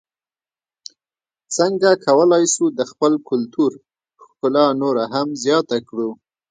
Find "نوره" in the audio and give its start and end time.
4.81-5.03